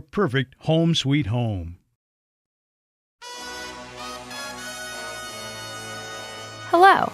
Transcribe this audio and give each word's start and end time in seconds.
perfect 0.00 0.54
home 0.60 0.94
sweet 0.94 1.26
home. 1.26 1.78
Hello. 6.70 7.12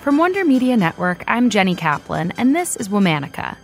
From 0.00 0.16
Wonder 0.16 0.44
Media 0.44 0.76
Network, 0.76 1.22
I'm 1.26 1.50
Jenny 1.50 1.74
Kaplan, 1.74 2.32
and 2.38 2.56
this 2.56 2.76
is 2.76 2.88
Womanica. 2.88 3.56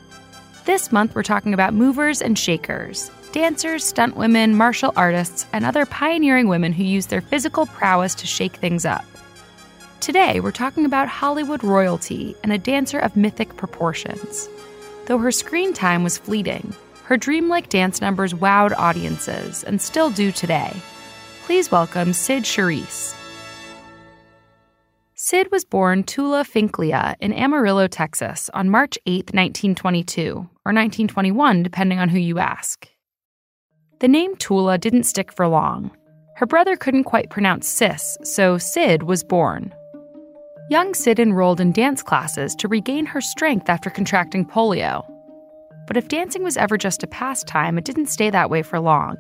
This 0.66 0.92
month, 0.92 1.14
we're 1.14 1.22
talking 1.22 1.54
about 1.54 1.72
movers 1.72 2.20
and 2.20 2.38
shakers, 2.38 3.10
dancers, 3.32 3.84
stunt 3.84 4.16
women, 4.16 4.54
martial 4.54 4.92
artists, 4.96 5.46
and 5.52 5.64
other 5.64 5.86
pioneering 5.86 6.48
women 6.48 6.72
who 6.72 6.84
use 6.84 7.06
their 7.06 7.20
physical 7.20 7.66
prowess 7.66 8.14
to 8.16 8.26
shake 8.26 8.56
things 8.56 8.84
up. 8.84 9.04
Today, 10.00 10.40
we're 10.40 10.50
talking 10.50 10.84
about 10.84 11.08
Hollywood 11.08 11.64
royalty 11.64 12.34
and 12.42 12.52
a 12.52 12.58
dancer 12.58 12.98
of 12.98 13.16
mythic 13.16 13.56
proportions. 13.56 14.48
Though 15.06 15.18
her 15.18 15.32
screen 15.32 15.72
time 15.72 16.02
was 16.02 16.18
fleeting, 16.18 16.74
her 17.04 17.16
dreamlike 17.16 17.68
dance 17.68 18.00
numbers 18.00 18.32
wowed 18.32 18.72
audiences 18.76 19.62
and 19.64 19.80
still 19.80 20.10
do 20.10 20.32
today. 20.32 20.74
Please 21.42 21.70
welcome 21.70 22.12
Cyd 22.12 22.44
Charisse. 22.44 23.14
Cyd 25.14 25.50
was 25.52 25.64
born 25.64 26.02
Tula 26.02 26.44
Finklea 26.44 27.14
in 27.20 27.32
Amarillo, 27.32 27.86
Texas 27.86 28.50
on 28.54 28.70
March 28.70 28.98
8, 29.06 29.34
1922, 29.34 30.30
or 30.30 30.72
1921, 30.72 31.62
depending 31.62 31.98
on 31.98 32.08
who 32.08 32.18
you 32.18 32.38
ask. 32.38 32.88
The 34.00 34.08
name 34.08 34.36
Tula 34.36 34.78
didn't 34.78 35.04
stick 35.04 35.32
for 35.32 35.46
long. 35.46 35.90
Her 36.36 36.46
brother 36.46 36.74
couldn't 36.74 37.04
quite 37.04 37.30
pronounce 37.30 37.68
sis, 37.68 38.18
so 38.22 38.58
Cyd 38.58 39.04
was 39.04 39.22
born. 39.22 39.74
Young 40.70 40.94
Cyd 40.94 41.20
enrolled 41.20 41.60
in 41.60 41.72
dance 41.72 42.02
classes 42.02 42.54
to 42.56 42.68
regain 42.68 43.06
her 43.06 43.20
strength 43.20 43.68
after 43.68 43.90
contracting 43.90 44.46
polio 44.46 45.04
but 45.86 45.96
if 45.96 46.08
dancing 46.08 46.42
was 46.42 46.56
ever 46.56 46.76
just 46.76 47.02
a 47.02 47.06
pastime, 47.06 47.78
it 47.78 47.84
didn't 47.84 48.06
stay 48.06 48.30
that 48.30 48.50
way 48.50 48.62
for 48.62 48.80
long. 48.80 49.16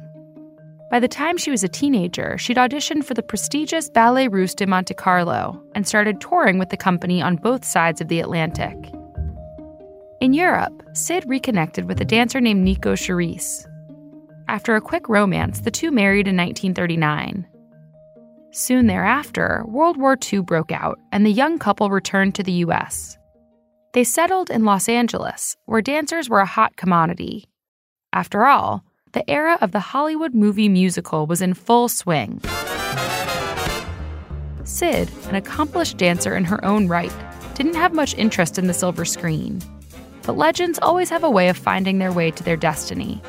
By 0.90 1.00
the 1.00 1.08
time 1.08 1.36
she 1.36 1.50
was 1.50 1.64
a 1.64 1.68
teenager, 1.68 2.38
she'd 2.38 2.56
auditioned 2.56 3.04
for 3.04 3.14
the 3.14 3.22
prestigious 3.22 3.88
Ballet 3.88 4.28
Russe 4.28 4.54
de 4.54 4.66
Monte 4.66 4.94
Carlo 4.94 5.60
and 5.74 5.86
started 5.86 6.20
touring 6.20 6.58
with 6.58 6.68
the 6.68 6.76
company 6.76 7.20
on 7.20 7.36
both 7.36 7.64
sides 7.64 8.00
of 8.00 8.08
the 8.08 8.20
Atlantic. 8.20 8.76
In 10.20 10.32
Europe, 10.32 10.82
Cyd 10.92 11.24
reconnected 11.26 11.86
with 11.86 12.00
a 12.00 12.04
dancer 12.04 12.40
named 12.40 12.62
Nico 12.62 12.94
Charisse. 12.94 13.66
After 14.46 14.76
a 14.76 14.80
quick 14.80 15.08
romance, 15.08 15.60
the 15.60 15.70
two 15.70 15.90
married 15.90 16.28
in 16.28 16.36
1939. 16.36 17.46
Soon 18.52 18.86
thereafter, 18.86 19.64
World 19.66 19.96
War 19.96 20.16
II 20.32 20.42
broke 20.42 20.70
out, 20.70 20.98
and 21.10 21.26
the 21.26 21.32
young 21.32 21.58
couple 21.58 21.90
returned 21.90 22.36
to 22.36 22.44
the 22.44 22.52
U.S. 22.52 23.18
They 23.94 24.02
settled 24.02 24.50
in 24.50 24.64
Los 24.64 24.88
Angeles, 24.88 25.56
where 25.66 25.80
dancers 25.80 26.28
were 26.28 26.40
a 26.40 26.46
hot 26.46 26.76
commodity. 26.76 27.44
After 28.12 28.44
all, 28.44 28.82
the 29.12 29.28
era 29.30 29.56
of 29.60 29.70
the 29.70 29.78
Hollywood 29.78 30.34
movie 30.34 30.68
musical 30.68 31.28
was 31.28 31.40
in 31.40 31.54
full 31.54 31.88
swing. 31.88 32.40
Cyd, 34.64 35.08
an 35.28 35.36
accomplished 35.36 35.96
dancer 35.96 36.36
in 36.36 36.42
her 36.42 36.64
own 36.64 36.88
right, 36.88 37.12
didn't 37.54 37.76
have 37.76 37.94
much 37.94 38.16
interest 38.16 38.58
in 38.58 38.66
the 38.66 38.74
silver 38.74 39.04
screen. 39.04 39.60
But 40.24 40.36
legends 40.36 40.80
always 40.82 41.08
have 41.10 41.22
a 41.22 41.30
way 41.30 41.48
of 41.48 41.56
finding 41.56 42.00
their 42.00 42.12
way 42.12 42.32
to 42.32 42.42
their 42.42 42.56
destiny. 42.56 43.22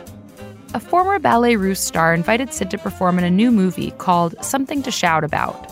A 0.74 0.80
former 0.80 1.20
Ballet 1.20 1.58
Russe 1.58 1.80
star 1.80 2.12
invited 2.12 2.52
Cyd 2.52 2.72
to 2.72 2.80
perform 2.80 3.20
in 3.20 3.24
a 3.24 3.30
new 3.30 3.52
movie 3.52 3.92
called 4.00 4.34
Something 4.44 4.82
to 4.82 4.90
Shout 4.90 5.24
About. 5.24 5.72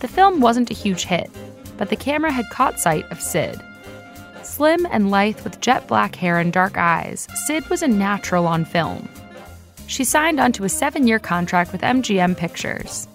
The 0.00 0.08
film 0.08 0.42
wasn't 0.42 0.70
a 0.70 0.74
huge 0.74 1.04
hit, 1.04 1.30
but 1.78 1.88
the 1.88 1.96
camera 1.96 2.30
had 2.30 2.44
caught 2.50 2.78
sight 2.78 3.10
of 3.10 3.18
Cyd. 3.18 3.58
Slim 4.52 4.86
and 4.90 5.10
lithe 5.10 5.40
with 5.44 5.62
jet 5.62 5.88
black 5.88 6.14
hair 6.14 6.38
and 6.38 6.52
dark 6.52 6.76
eyes, 6.76 7.26
Cyd 7.46 7.66
was 7.70 7.82
a 7.82 7.88
natural 7.88 8.46
on 8.46 8.66
film. 8.66 9.08
She 9.86 10.04
signed 10.04 10.38
onto 10.38 10.64
a 10.64 10.68
seven 10.68 11.06
year 11.06 11.18
contract 11.18 11.72
with 11.72 11.80
MGM 11.80 12.36
Pictures. 12.36 13.08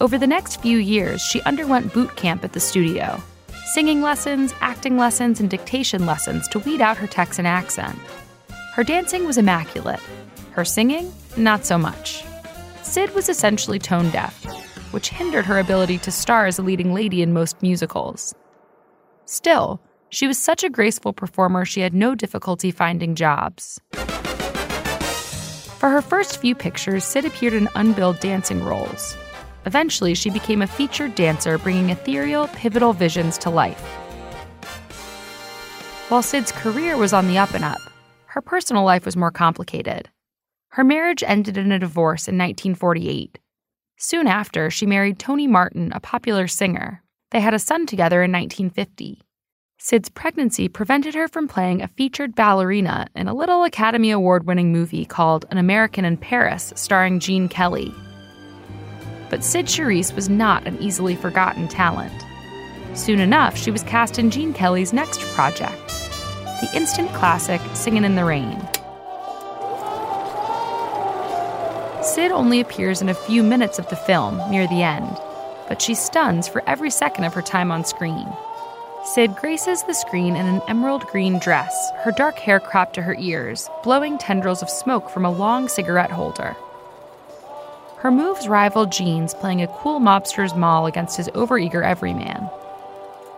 Over 0.00 0.18
the 0.18 0.26
next 0.26 0.60
few 0.60 0.78
years, 0.78 1.22
she 1.22 1.40
underwent 1.42 1.92
boot 1.92 2.16
camp 2.16 2.42
at 2.42 2.54
the 2.54 2.58
studio 2.58 3.22
singing 3.66 4.02
lessons, 4.02 4.52
acting 4.62 4.98
lessons, 4.98 5.38
and 5.38 5.48
dictation 5.48 6.06
lessons 6.06 6.48
to 6.48 6.58
weed 6.58 6.80
out 6.80 6.96
her 6.96 7.06
Texan 7.06 7.46
accent. 7.46 7.96
Her 8.72 8.82
dancing 8.82 9.26
was 9.26 9.38
immaculate. 9.38 10.00
Her 10.50 10.64
singing, 10.64 11.12
not 11.36 11.64
so 11.64 11.78
much. 11.78 12.24
Cyd 12.82 13.14
was 13.14 13.28
essentially 13.28 13.78
tone 13.78 14.10
deaf, 14.10 14.44
which 14.92 15.10
hindered 15.10 15.46
her 15.46 15.60
ability 15.60 15.98
to 15.98 16.10
star 16.10 16.46
as 16.46 16.58
a 16.58 16.62
leading 16.62 16.92
lady 16.92 17.22
in 17.22 17.32
most 17.32 17.62
musicals. 17.62 18.34
Still, 19.24 19.80
she 20.14 20.28
was 20.28 20.38
such 20.38 20.62
a 20.62 20.70
graceful 20.70 21.12
performer, 21.12 21.64
she 21.64 21.80
had 21.80 21.92
no 21.92 22.14
difficulty 22.14 22.70
finding 22.70 23.14
jobs. 23.14 23.80
For 25.78 25.90
her 25.90 26.00
first 26.00 26.38
few 26.38 26.54
pictures, 26.54 27.04
Cyd 27.04 27.24
appeared 27.24 27.52
in 27.52 27.68
unbilled 27.74 28.20
dancing 28.20 28.64
roles. 28.64 29.16
Eventually, 29.66 30.14
she 30.14 30.30
became 30.30 30.62
a 30.62 30.66
featured 30.66 31.14
dancer, 31.14 31.58
bringing 31.58 31.90
ethereal, 31.90 32.48
pivotal 32.48 32.92
visions 32.92 33.36
to 33.38 33.50
life. 33.50 33.80
While 36.08 36.22
Cyd's 36.22 36.52
career 36.52 36.96
was 36.96 37.12
on 37.12 37.26
the 37.26 37.38
up 37.38 37.54
and 37.54 37.64
up, 37.64 37.80
her 38.26 38.40
personal 38.40 38.84
life 38.84 39.04
was 39.04 39.16
more 39.16 39.30
complicated. 39.30 40.10
Her 40.68 40.84
marriage 40.84 41.24
ended 41.26 41.56
in 41.56 41.72
a 41.72 41.78
divorce 41.78 42.28
in 42.28 42.36
1948. 42.36 43.38
Soon 43.96 44.26
after, 44.26 44.70
she 44.70 44.86
married 44.86 45.18
Tony 45.18 45.46
Martin, 45.46 45.92
a 45.92 46.00
popular 46.00 46.46
singer. 46.46 47.02
They 47.30 47.40
had 47.40 47.54
a 47.54 47.58
son 47.58 47.86
together 47.86 48.22
in 48.22 48.32
1950. 48.32 49.23
Cyd's 49.84 50.08
pregnancy 50.08 50.66
prevented 50.66 51.14
her 51.14 51.28
from 51.28 51.46
playing 51.46 51.82
a 51.82 51.88
featured 51.88 52.34
ballerina 52.34 53.06
in 53.14 53.28
a 53.28 53.34
little 53.34 53.64
Academy 53.64 54.10
Award 54.10 54.46
winning 54.46 54.72
movie 54.72 55.04
called 55.04 55.44
An 55.50 55.58
American 55.58 56.06
in 56.06 56.16
Paris, 56.16 56.72
starring 56.74 57.20
Gene 57.20 57.50
Kelly. 57.50 57.92
But 59.28 59.44
Cyd 59.44 59.66
Charisse 59.66 60.14
was 60.14 60.30
not 60.30 60.66
an 60.66 60.78
easily 60.80 61.14
forgotten 61.14 61.68
talent. 61.68 62.14
Soon 62.94 63.20
enough, 63.20 63.58
she 63.58 63.70
was 63.70 63.82
cast 63.82 64.18
in 64.18 64.30
Gene 64.30 64.54
Kelly's 64.54 64.94
next 64.94 65.20
project, 65.34 65.86
the 66.62 66.70
instant 66.72 67.12
classic 67.12 67.60
Singin' 67.74 68.06
in 68.06 68.14
the 68.14 68.24
Rain. 68.24 68.58
Cyd 72.02 72.32
only 72.32 72.58
appears 72.58 73.02
in 73.02 73.10
a 73.10 73.14
few 73.26 73.42
minutes 73.42 73.78
of 73.78 73.86
the 73.90 73.96
film 73.96 74.40
near 74.50 74.66
the 74.66 74.82
end, 74.82 75.14
but 75.68 75.82
she 75.82 75.94
stuns 75.94 76.48
for 76.48 76.66
every 76.66 76.88
second 76.88 77.24
of 77.24 77.34
her 77.34 77.42
time 77.42 77.70
on 77.70 77.84
screen. 77.84 78.26
Cyd 79.04 79.36
graces 79.36 79.82
the 79.82 79.92
screen 79.92 80.34
in 80.34 80.46
an 80.46 80.62
emerald 80.66 81.02
green 81.08 81.38
dress, 81.38 81.90
her 82.04 82.10
dark 82.10 82.38
hair 82.38 82.58
cropped 82.58 82.94
to 82.94 83.02
her 83.02 83.14
ears, 83.18 83.68
blowing 83.82 84.16
tendrils 84.16 84.62
of 84.62 84.70
smoke 84.70 85.10
from 85.10 85.26
a 85.26 85.30
long 85.30 85.68
cigarette 85.68 86.10
holder. 86.10 86.56
Her 87.98 88.10
moves 88.10 88.48
rival 88.48 88.86
Gene's, 88.86 89.34
playing 89.34 89.60
a 89.60 89.66
cool 89.66 90.00
mobster's 90.00 90.54
moll 90.54 90.86
against 90.86 91.18
his 91.18 91.28
overeager 91.28 91.84
everyman. 91.84 92.44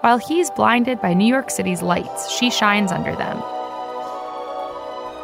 While 0.03 0.19
he's 0.19 0.51
blinded 0.51 1.03
by 1.03 1.15
New 1.15 1.27
York 1.27 1.51
City's 1.51 1.83
lights, 1.83 2.31
she 2.31 2.49
shines 2.49 2.93
under 2.93 3.17
them. 3.17 3.43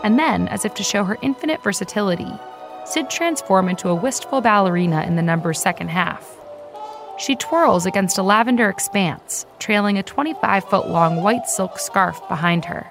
And 0.03 0.19
then, 0.19 0.49
as 0.49 0.65
if 0.65 0.75
to 0.75 0.83
show 0.83 1.05
her 1.05 1.19
infinite 1.23 1.63
versatility, 1.63 2.33
Cyd 2.85 3.09
transforms 3.09 3.71
into 3.71 3.91
a 3.91 3.95
wistful 3.95 4.41
ballerina 4.41 5.05
in 5.05 5.15
the 5.15 5.23
number's 5.23 5.61
second 5.61 5.91
half. 5.91 6.37
She 7.23 7.37
twirls 7.37 7.87
against 7.87 8.19
a 8.19 8.23
lavender 8.25 8.69
expanse, 8.69 9.47
trailing 9.61 9.97
a 9.97 10.03
25 10.03 10.65
foot 10.65 10.89
long 10.89 11.23
white 11.23 11.47
silk 11.47 11.79
scarf 11.79 12.21
behind 12.27 12.65
her. 12.65 12.91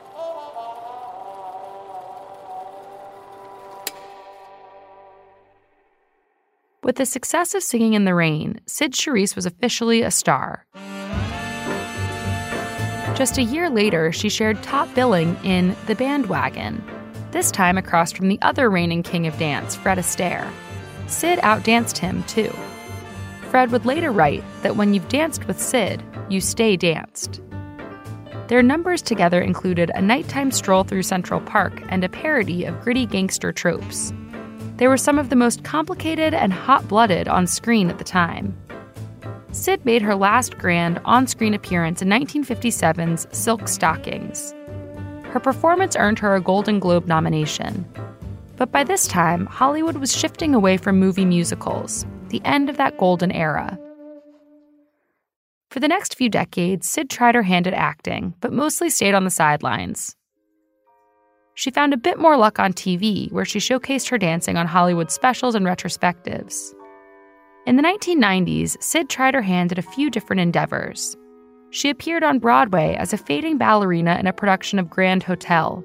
With 6.82 6.96
the 6.96 7.06
success 7.06 7.54
of 7.54 7.62
Singing 7.62 7.94
in 7.94 8.06
the 8.06 8.16
Rain, 8.16 8.62
Cyd 8.68 8.94
Charisse 8.94 9.36
was 9.36 9.46
officially 9.46 10.02
a 10.02 10.10
star. 10.10 10.66
Just 13.18 13.38
a 13.38 13.44
year 13.44 13.70
later, 13.70 14.14
she 14.14 14.30
shared 14.30 14.64
top 14.64 14.88
billing 14.96 15.36
in 15.44 15.76
The 15.88 15.96
Bandwagon, 15.96 16.82
this 17.32 17.52
time 17.52 17.78
across 17.78 18.14
from 18.14 18.30
the 18.30 18.40
other 18.42 18.70
reigning 18.70 19.04
king 19.04 19.28
of 19.28 19.38
dance, 19.38 19.76
Fred 19.76 19.98
Astaire. 19.98 20.50
Cyd 21.08 21.40
outdanced 21.44 21.98
him, 21.98 22.24
too. 22.24 22.50
Fred 23.52 23.74
would 23.74 23.86
later 23.86 24.14
write 24.14 24.46
that 24.62 24.78
when 24.78 24.94
you've 24.94 25.10
danced 25.10 25.46
with 25.46 25.60
Cyd, 25.60 26.02
you 26.30 26.40
stay 26.40 26.78
danced. 26.78 27.42
Their 28.48 28.64
numbers 28.64 29.02
together 29.02 29.42
included 29.42 29.92
a 29.94 30.02
nighttime 30.02 30.52
stroll 30.52 30.86
through 30.86 31.04
Central 31.04 31.42
Park 31.42 31.84
and 31.90 32.02
a 32.02 32.08
parody 32.08 32.64
of 32.64 32.80
gritty 32.80 33.06
gangster 33.06 33.52
tropes. 33.52 34.14
They 34.78 34.88
were 34.88 34.96
some 34.96 35.20
of 35.20 35.30
the 35.30 35.36
most 35.36 35.66
complicated 35.66 36.34
and 36.34 36.54
hot 36.54 36.88
blooded 36.88 37.28
on 37.28 37.46
screen 37.46 37.90
at 37.90 37.98
the 37.98 38.06
time. 38.06 38.58
Cyd 39.52 39.84
made 39.84 40.02
her 40.02 40.16
last 40.16 40.58
grand 40.58 41.02
on 41.04 41.28
screen 41.28 41.54
appearance 41.54 42.02
in 42.02 42.08
1957's 42.08 43.28
Silk 43.38 43.68
Stockings. 43.68 44.54
Her 45.26 45.42
performance 45.42 45.98
earned 45.98 46.20
her 46.20 46.36
a 46.36 46.42
Golden 46.42 46.80
Globe 46.80 47.06
nomination. 47.06 47.86
But 48.62 48.72
by 48.72 48.84
this 48.84 49.08
time, 49.08 49.48
Hollywood 49.48 49.98
was 49.98 50.16
shifting 50.16 50.54
away 50.54 50.78
from 50.78 51.00
movie 51.00 51.26
musicals, 51.26 52.06
the 52.28 52.44
end 52.46 52.70
of 52.70 52.78
that 52.78 52.96
golden 53.00 53.32
era. 53.32 53.76
For 55.72 55.80
the 55.80 55.88
next 55.88 56.14
few 56.14 56.30
decades, 56.30 56.88
Cyd 56.88 57.10
tried 57.10 57.34
her 57.34 57.42
hand 57.42 57.66
at 57.66 57.74
acting, 57.74 58.36
but 58.40 58.54
mostly 58.54 58.92
stayed 58.92 59.16
on 59.16 59.24
the 59.24 59.32
sidelines. 59.32 60.16
She 61.56 61.72
found 61.72 61.92
a 61.92 61.98
bit 61.98 62.20
more 62.20 62.38
luck 62.38 62.60
on 62.60 62.72
TV, 62.72 63.32
where 63.32 63.46
she 63.46 63.58
showcased 63.58 64.10
her 64.10 64.20
dancing 64.20 64.58
on 64.58 64.68
Hollywood 64.68 65.10
specials 65.10 65.56
and 65.56 65.66
retrospectives. 65.66 66.72
In 67.66 67.78
the 67.78 67.82
1990s, 67.82 68.80
Cyd 68.80 69.10
tried 69.10 69.34
her 69.34 69.42
hand 69.42 69.72
at 69.72 69.80
a 69.80 69.82
few 69.82 70.12
different 70.12 70.40
endeavors. 70.40 71.18
She 71.72 71.90
appeared 71.90 72.24
on 72.24 72.38
Broadway 72.38 72.94
as 72.94 73.12
a 73.12 73.18
fading 73.18 73.58
ballerina 73.58 74.18
in 74.20 74.28
a 74.28 74.34
production 74.34 74.78
of 74.78 74.88
Grand 74.88 75.24
Hotel. 75.24 75.84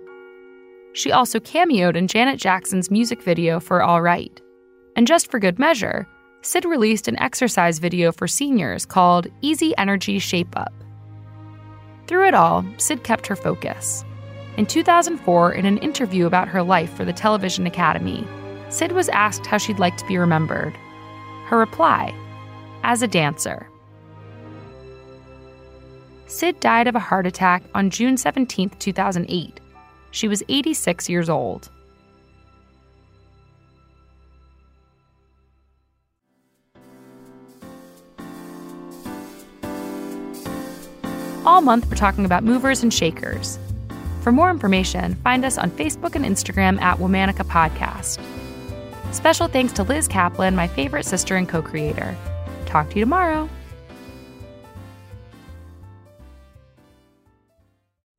She 0.96 1.12
also 1.12 1.38
cameoed 1.38 1.94
in 1.94 2.08
Janet 2.08 2.40
Jackson's 2.40 2.90
music 2.90 3.20
video 3.20 3.60
for 3.60 3.82
All 3.82 4.00
Right. 4.00 4.40
And 4.96 5.06
just 5.06 5.30
for 5.30 5.38
good 5.38 5.58
measure, 5.58 6.08
Cyd 6.40 6.64
released 6.64 7.06
an 7.06 7.18
exercise 7.18 7.78
video 7.78 8.12
for 8.12 8.26
seniors 8.26 8.86
called 8.86 9.26
Easy 9.42 9.76
Energy 9.76 10.18
Shape 10.18 10.56
Up. 10.56 10.72
Through 12.06 12.28
it 12.28 12.34
all, 12.34 12.64
Cyd 12.78 13.04
kept 13.04 13.26
her 13.26 13.36
focus. 13.36 14.06
In 14.56 14.64
2004, 14.64 15.52
in 15.52 15.66
an 15.66 15.76
interview 15.78 16.24
about 16.24 16.48
her 16.48 16.62
life 16.62 16.94
for 16.94 17.04
the 17.04 17.12
Television 17.12 17.66
Academy, 17.66 18.26
Cyd 18.70 18.92
was 18.92 19.10
asked 19.10 19.44
how 19.44 19.58
she'd 19.58 19.78
like 19.78 19.98
to 19.98 20.06
be 20.06 20.16
remembered. 20.16 20.74
Her 21.44 21.58
reply 21.58 22.14
as 22.84 23.02
a 23.02 23.06
dancer. 23.06 23.68
Cyd 26.26 26.58
died 26.60 26.88
of 26.88 26.94
a 26.94 27.00
heart 27.00 27.26
attack 27.26 27.64
on 27.74 27.90
June 27.90 28.16
17, 28.16 28.70
2008. 28.70 29.60
She 30.16 30.28
was 30.28 30.42
86 30.48 31.10
years 31.10 31.28
old. 31.28 31.68
All 41.44 41.60
month, 41.60 41.86
we're 41.90 41.96
talking 41.96 42.24
about 42.24 42.44
movers 42.44 42.82
and 42.82 42.94
shakers. 42.94 43.58
For 44.22 44.32
more 44.32 44.50
information, 44.50 45.16
find 45.16 45.44
us 45.44 45.58
on 45.58 45.70
Facebook 45.72 46.14
and 46.14 46.24
Instagram 46.24 46.80
at 46.80 46.96
Womanica 46.96 47.44
Podcast. 47.44 48.18
Special 49.12 49.48
thanks 49.48 49.74
to 49.74 49.82
Liz 49.82 50.08
Kaplan, 50.08 50.56
my 50.56 50.66
favorite 50.66 51.04
sister 51.04 51.36
and 51.36 51.46
co 51.46 51.60
creator. 51.60 52.16
Talk 52.64 52.88
to 52.88 52.94
you 52.96 53.02
tomorrow. 53.02 53.50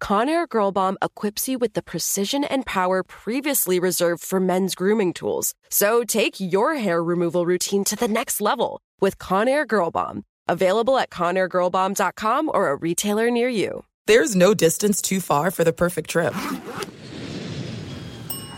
Conair 0.00 0.48
Girl 0.48 0.72
Bomb 0.72 0.96
equips 1.02 1.48
you 1.48 1.58
with 1.58 1.74
the 1.74 1.82
precision 1.82 2.44
and 2.44 2.64
power 2.64 3.02
previously 3.02 3.78
reserved 3.78 4.22
for 4.22 4.40
men's 4.40 4.74
grooming 4.74 5.12
tools. 5.12 5.54
So 5.68 6.04
take 6.04 6.36
your 6.40 6.74
hair 6.76 7.02
removal 7.04 7.44
routine 7.46 7.84
to 7.84 7.96
the 7.96 8.08
next 8.08 8.40
level 8.40 8.80
with 9.00 9.18
Conair 9.18 9.66
Girl 9.66 9.90
Bomb. 9.90 10.24
Available 10.48 10.98
at 10.98 11.10
ConairGirlBomb.com 11.10 12.50
or 12.52 12.70
a 12.70 12.76
retailer 12.76 13.30
near 13.30 13.48
you. 13.48 13.84
There's 14.06 14.34
no 14.34 14.54
distance 14.54 15.00
too 15.00 15.20
far 15.20 15.50
for 15.50 15.64
the 15.64 15.72
perfect 15.72 16.10
trip. 16.10 16.32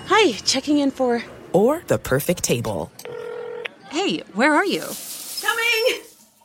Hi, 0.07 0.33
checking 0.45 0.79
in 0.79 0.91
for. 0.91 1.23
Or 1.53 1.83
the 1.89 1.99
perfect 1.99 2.45
table. 2.45 2.91
Hey, 3.91 4.21
where 4.33 4.55
are 4.55 4.65
you? 4.65 4.85